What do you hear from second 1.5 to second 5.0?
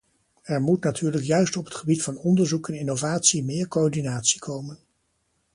op het gebied van onderzoek en innovatie meer coördinatie komen.